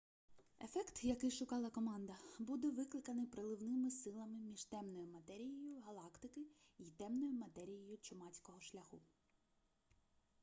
[0.63, 6.41] ефект який шукала команда буде викликаний приливними силами між темною матерією галактики
[6.79, 9.01] й темною матерією чумацького шляху